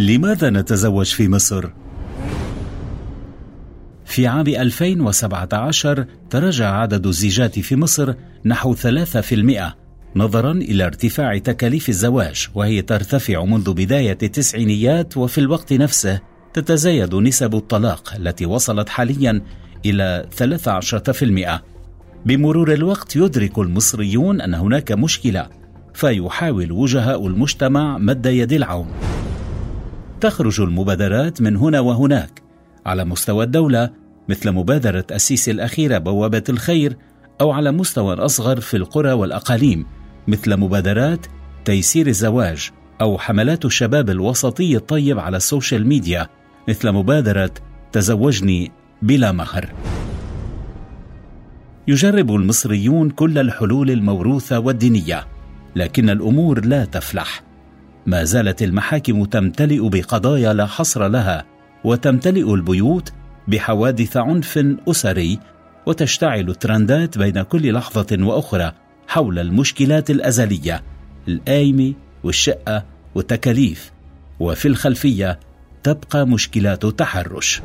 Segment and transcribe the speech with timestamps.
[0.00, 1.70] لماذا نتزوج في مصر؟
[4.04, 8.78] في عام 2017 تراجع عدد الزيجات في مصر نحو 3%
[10.16, 16.20] نظرا إلى ارتفاع تكاليف الزواج وهي ترتفع منذ بداية التسعينيات وفي الوقت نفسه
[16.54, 19.42] تتزايد نسب الطلاق التي وصلت حاليا
[19.86, 25.48] إلى 13% بمرور الوقت يدرك المصريون أن هناك مشكلة
[25.94, 28.88] فيحاول وجهاء المجتمع مد يد العون
[30.20, 32.42] تخرج المبادرات من هنا وهناك
[32.86, 33.90] على مستوى الدولة
[34.28, 36.96] مثل مبادرة السيسي الأخيرة بوابة الخير
[37.40, 39.86] أو على مستوى أصغر في القرى والأقاليم
[40.28, 41.26] مثل مبادرات
[41.64, 42.70] تيسير الزواج
[43.00, 46.28] أو حملات الشباب الوسطي الطيب على ال social media
[46.68, 47.50] مثل مبادرة
[47.92, 49.72] تزوجني بلا مهر.
[51.88, 55.26] يجرب المصريون كل الحلول الموروثة والدينية،
[55.76, 57.49] لكن الأمور لا تفلح.
[58.06, 61.44] ما زالت المحاكم تمتلئ بقضايا لا حصر لها،
[61.84, 63.12] وتمتلئ البيوت
[63.48, 65.38] بحوادث عنف أسري،
[65.86, 68.72] وتشتعل الترندات بين كل لحظة وأخرى
[69.08, 70.82] حول المشكلات الأزلية
[71.28, 73.92] الآيمة والشقة والتكاليف
[74.40, 75.40] وفي الخلفية
[75.82, 77.62] تبقى مشكلات التحرش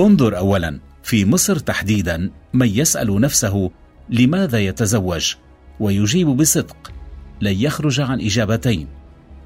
[0.00, 3.70] انظر اولا في مصر تحديدا من يسأل نفسه
[4.10, 5.34] لماذا يتزوج
[5.80, 6.92] ويجيب بصدق
[7.40, 8.86] لن يخرج عن إجابتين.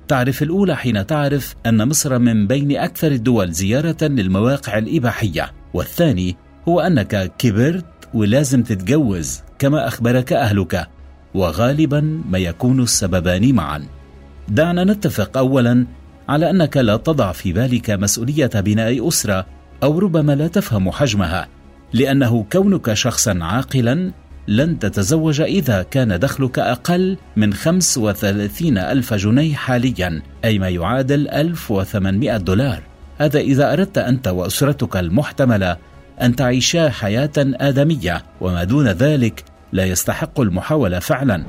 [0.09, 6.37] تعرف الأولى حين تعرف أن مصر من بين أكثر الدول زيارة للمواقع الإباحية والثاني
[6.69, 10.89] هو أنك كبرت ولازم تتجوز كما أخبرك أهلك
[11.35, 13.83] وغالبا ما يكون السببان معا.
[14.49, 15.87] دعنا نتفق اولا
[16.29, 19.47] على أنك لا تضع في بالك مسؤولية بناء أسرة
[19.83, 21.49] أو ربما لا تفهم حجمها
[21.93, 24.13] لأنه كونك شخصا عاقلا
[24.49, 32.37] لن تتزوج إذا كان دخلك أقل من 35 ألف جنيه حاليا أي ما يعادل 1800
[32.37, 32.83] دولار.
[33.19, 35.77] هذا إذا أردت أنت وأسرتك المحتملة
[36.23, 41.45] أن تعيشا حياة آدمية وما دون ذلك لا يستحق المحاولة فعلا.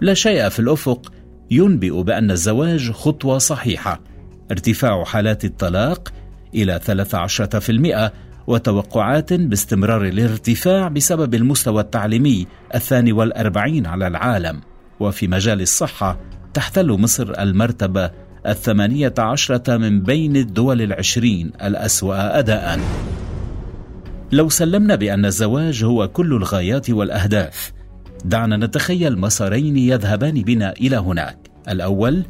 [0.00, 1.12] لا شيء في الأفق
[1.50, 4.00] ينبئ بأن الزواج خطوة صحيحة.
[4.50, 6.12] ارتفاع حالات الطلاق
[6.54, 8.12] إلى 13%
[8.46, 14.60] وتوقعات باستمرار الارتفاع بسبب المستوى التعليمي الثاني والأربعين على العالم.
[15.00, 16.18] وفي مجال الصحة
[16.54, 18.10] تحتل مصر المرتبة
[18.46, 22.80] الثمانية عشرة من بين الدول العشرين الأسوأ أداءً.
[24.32, 27.72] لو سلمنا بأن الزواج هو كل الغايات والأهداف
[28.24, 31.38] دعنا نتخيل مسارين يذهبان بنا إلى هناك.
[31.68, 32.22] الأول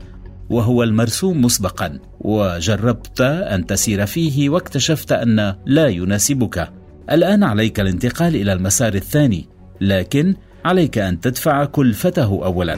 [0.53, 6.69] وهو المرسوم مسبقا وجربت أن تسير فيه واكتشفت أن لا يناسبك.
[7.11, 9.49] الآن عليك الانتقال إلى المسار الثاني
[9.81, 12.77] لكن عليك أن تدفع كلفته اولا.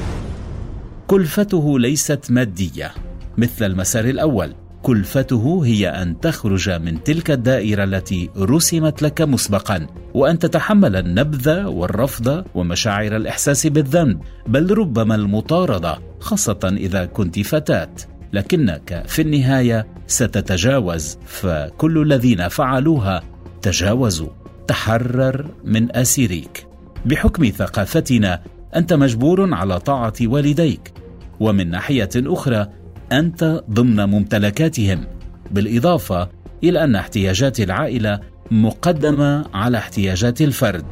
[1.07, 2.95] كلفته ليست مادية
[3.39, 4.55] مثل المسار الأول.
[4.85, 12.45] كلفته هي أن تخرج من تلك الدائرة التي رسمت لك مسبقا وأن تتحمل النبذ والرفض
[12.55, 14.21] ومشاعر الإحساس بالذنب.
[14.47, 17.89] بل ربما المطاردة خاصة إذا كنت فتاة.
[18.33, 23.23] لكنك في النهاية ستتجاوز فكل الذين فعلوها
[23.63, 24.31] تجاوزوا.
[24.69, 26.67] تحرر من أسيريك.
[27.07, 28.43] بحكم ثقافتنا
[28.77, 30.93] أنت مجبور على طاعة والديك.
[31.41, 32.69] ومن ناحية أخرى
[33.13, 35.05] أنت ضمن ممتلكاتهم
[35.51, 36.29] بالإضافة
[36.65, 38.21] إلى أن احتياجات العائلة
[38.51, 40.85] مقدمة على احتياجات الفرد.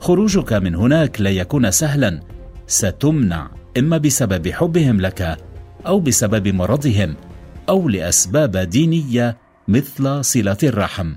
[0.00, 2.20] خروجك من هناك لا يكون سهلا
[2.66, 5.38] ستمنع إما بسبب حبهم لك
[5.86, 7.16] أو بسبب مرضهم
[7.68, 9.36] أو لأسباب دينية
[9.68, 11.14] مثل صلة الرحم.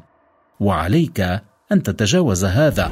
[0.60, 1.20] وعليك
[1.72, 2.92] أن تتجاوز هذا.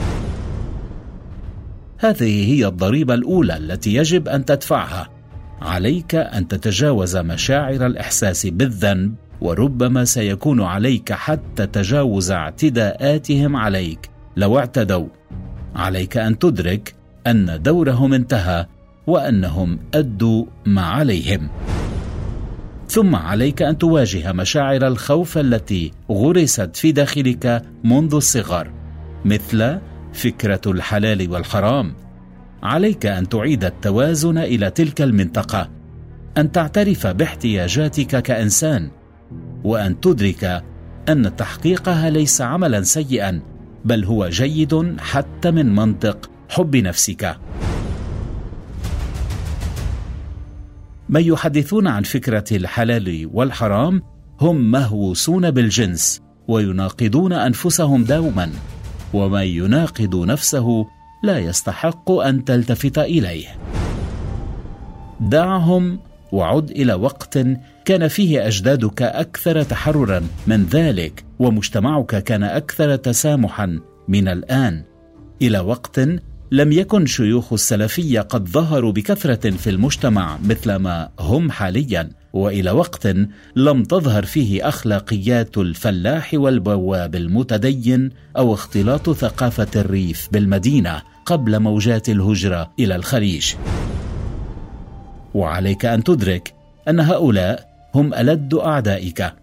[1.97, 5.18] هذه هي الضريبة الأولى التي يجب أن تدفعها.
[5.61, 14.09] عليك أن تتجاوز مشاعر الإحساس بالذنب وربما سيكون عليك حتى تجاوز اعتداءاتهم عليك.
[14.37, 15.07] لو اعتدوا
[15.75, 16.95] عليك أن تدرك
[17.27, 18.65] أن دورهم انتهى
[19.07, 21.49] وأنهم أدوا ما عليهم.
[22.87, 28.71] ثم عليك أن تواجه مشاعر الخوف التي غرست في داخلك منذ الصغر
[29.25, 29.77] مثل
[30.13, 31.93] فكرة الحلال والحرام.
[32.63, 35.69] عليك أن تعيد التوازن إلى تلك المنطقة
[36.37, 38.91] أن تعترف باحتياجاتك كإنسان
[39.63, 40.63] وأن تدرك
[41.09, 43.41] أن تحقيقها ليس عملا سيئا
[43.85, 47.37] بل هو جيد حتى من منطق حب نفسك.
[51.09, 54.01] من يحدثون عن فكرة الحلال والحرام
[54.41, 58.49] هم مهووسون بالجنس ويناقضون أنفسهم دوما
[59.13, 60.87] ومن يناقض نفسه
[61.23, 63.47] لا يستحق أن تلتفت إليه.
[65.19, 65.99] دعهم
[66.31, 67.39] وعد إلى وقت
[67.85, 74.83] كان فيه أجدادك أكثر تحررا من ذلك ومجتمعك كان أكثر تسامحا من الآن.
[75.41, 75.99] إلى وقت
[76.51, 82.09] لم يكن شيوخ السلفية قد ظهروا بكثرة في المجتمع مثل ما هم حاليا.
[82.33, 83.07] وإلى وقت
[83.55, 92.71] لم تظهر فيه أخلاقيات الفلاح والبواب المتدين أو اختلاط ثقافة الريف بالمدينة قبل موجات الهجرة
[92.79, 93.53] إلى الخليج.
[95.33, 96.53] وعليك أن تدرك
[96.87, 99.33] أن هؤلاء هم ألد أعدائك.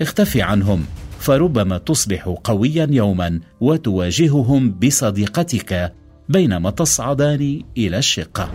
[0.00, 0.84] اختفي عنهم
[1.18, 5.92] فربما تصبح قويا يوما وتواجههم بصديقتك
[6.28, 8.50] بينما تصعدان إلى الشقة.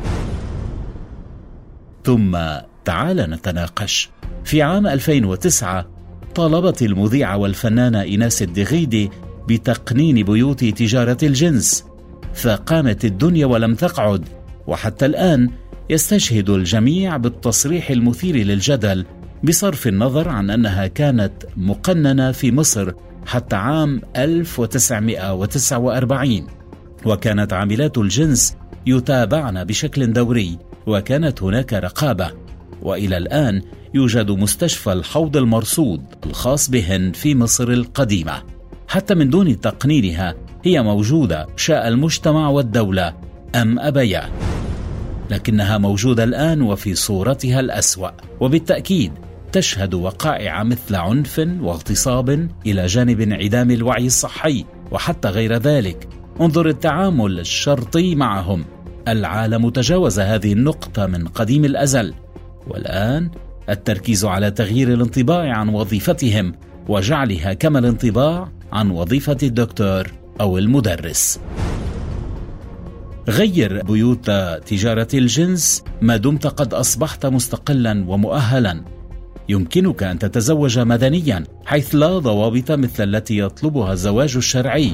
[2.04, 2.38] ثم
[2.86, 4.10] تعال نتناقش.
[4.44, 5.88] في عام 2009
[6.36, 9.10] طالبت المذيعة والفنانة إيناس الدغيدي
[9.48, 11.86] بتقنين بيوت تجارة الجنس
[12.34, 14.26] فقامت الدنيا ولم تقعد
[14.68, 15.50] وحتى الآن
[15.90, 19.06] يستشهد الجميع بالتصريح المثير للجدل
[19.44, 22.92] بصرف النظر عن أنها كانت مقننة في مصر
[23.26, 26.48] حتى عام 1949
[27.06, 28.56] وكانت عاملات الجنس
[28.86, 32.45] يتابعن بشكل دوري وكانت هناك رقابة.
[32.82, 33.62] وإلى الآن
[33.94, 38.44] يوجد مستشفى الحوض المرصود الخاص بهن في مصر القديمة.
[38.88, 43.14] حتى من دون تقنينها هي موجودة شاء المجتمع والدولة
[43.56, 44.30] أم أبيا.
[45.30, 48.10] لكنها موجودة الآن وفي صورتها الأسوأ.
[48.40, 49.12] وبالتأكيد
[49.52, 56.08] تشهد وقائع مثل عنف واغتصاب إلى جانب انعدام الوعي الصحي وحتى غير ذلك
[56.42, 58.66] انظر التعامل الشرطي معهم.
[59.08, 62.14] العالم تجاوز هذه النقطة من قديم الأزل.
[62.68, 63.30] والآن
[63.70, 66.54] التركيز على تغيير الانطباع عن وظيفتهم
[66.88, 71.40] وجعلها كما الانطباع عن وظيفة الدكتور أو المدرس.
[73.28, 74.32] غير بيوت
[74.66, 78.84] تجارة الجنس ما دمت قد أصبحت مستقلا ومؤهلا.
[79.50, 84.92] يمكنك أن تتزوج مدنيا حيث لا ضوابط مثل التي يطلبها الزواج الشرعي.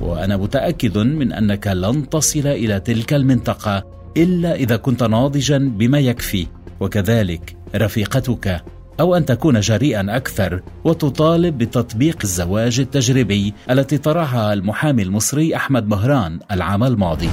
[0.00, 3.84] وأنا متأكد من أنك لن تصل إلى تلك المنطقة
[4.16, 6.46] إلا إذا كنت ناضجا بما يكفي.
[6.80, 8.62] وكذلك رفيقتك
[9.00, 16.40] أو أن تكون جريئا أكثر وتطالب بتطبيق الزواج التجريبي التي طرحها المحامي المصري أحمد مهران
[16.50, 17.28] العام الماضي.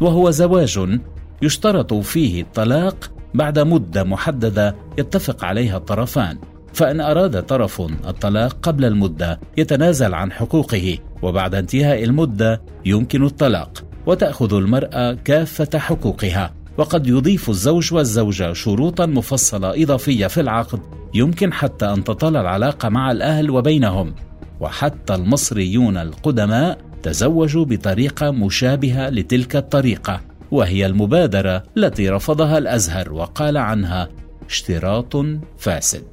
[0.00, 0.98] وهو زواج
[1.42, 6.38] يشترط فيه الطلاق بعد مدة محددة يتفق عليها الطرفان
[6.74, 14.54] فإن أراد طرف الطلاق قبل المدة يتنازل عن حقوقه وبعد انتهاء المدة يمكن الطلاق وتأخذ
[14.54, 16.59] المرأة كافة حقوقها.
[16.78, 20.80] وقد يضيف الزوج والزوجة شروطا مفصلة إضافية في العقد
[21.14, 24.14] يمكن حتى أن تطال العلاقة مع الأهل وبينهم.
[24.60, 30.20] وحتى المصريون القدماء تزوجوا بطريقة مشابهة لتلك الطريقة
[30.50, 34.08] وهي المبادرة التي رفضها الأزهر وقال عنها
[34.48, 35.16] اشتراط
[35.58, 36.04] فاسد.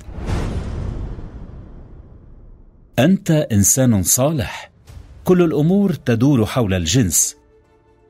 [3.00, 4.72] أنت إنسان صالح.
[5.24, 7.36] كل الأمور تدور حول الجنس.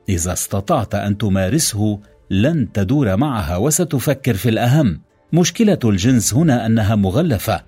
[0.08, 5.00] إذا استطعت أن تمارسه لن تدور معها وستفكر في الأهم.
[5.32, 7.62] مشكلة الجنس هنا أنها مغلفة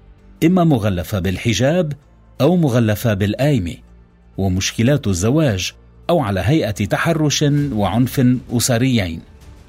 [0.45, 1.93] إما مغلفة بالحجاب
[2.41, 3.77] أو مغلفة بالآيم.
[4.39, 5.73] ومشكلات الزواج
[6.11, 9.21] أو على هيئة تحرش وعنف أسريين.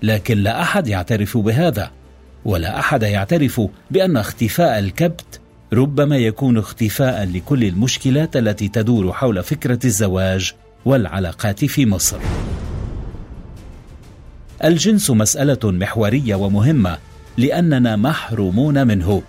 [0.03, 1.91] لكن لا أحد يعترف بهذا
[2.45, 5.39] ولا أحد يعترف بأن اختفاء الكبت
[5.73, 10.53] ربما يكون اختفاء لكل المشكلات التي تدور حول فكرة الزواج
[10.85, 12.19] والعلاقات في مصر.
[14.63, 16.97] الجنس مسألة محورية ومهمة
[17.37, 19.21] لأننا محرومون منه.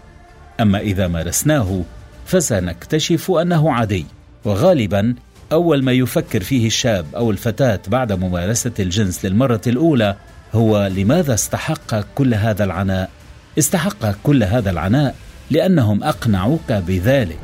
[0.61, 1.83] أما إذا مارسناه
[2.27, 4.07] فسنكتشف أنه عادي.
[4.45, 5.15] وغالبا
[5.53, 10.17] أول ما يفكر فيه الشاب أو الفتاة بعد ممارسة الجنس للمرة الأولى
[10.55, 13.11] هو لماذا استحق كل هذا العناء؟
[13.59, 15.15] استحق كل هذا العناء
[15.51, 17.39] لأنهم أقنعوك بذلك.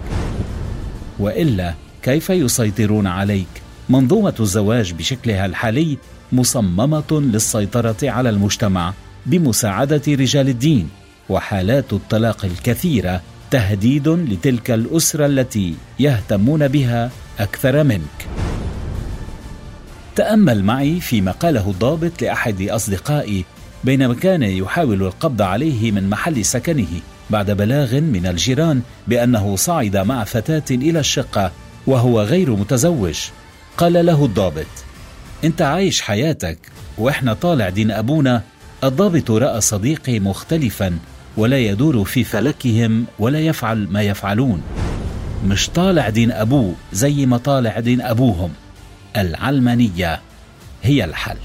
[1.18, 5.98] وإلا كيف يسيطرون عليك؟ منظومة الزواج بشكلها الحالي
[6.32, 8.92] مصممة للسيطرة على المجتمع
[9.26, 10.88] بمساعدة رجال الدين
[11.28, 18.28] وحالات الطلاق الكثيرة تهديد لتلك الأسرة التي يهتمون بها أكثر منك.
[20.16, 23.44] تأمل معي فيما قاله الضابط لأحد أصدقائي
[23.84, 30.24] بينما كان يحاول القبض عليه من محل سكنه بعد بلاغ من الجيران بأنه صعد مع
[30.24, 31.52] فتاة إلى الشقة
[31.86, 33.18] وهو غير متزوج.
[33.76, 34.87] قال له الضابط
[35.44, 36.58] انت عايش حياتك
[36.98, 38.42] وإحنا طالع دين أبونا
[38.84, 40.98] الضابط رأى صديقي مختلفا
[41.36, 44.62] ولا يدور في فلكهم ولا يفعل ما يفعلون.
[45.46, 48.50] مش طالع دين أبوه زي ما طالع دين أبوهم.
[49.16, 50.20] العلمانية
[50.82, 51.36] هي الحل.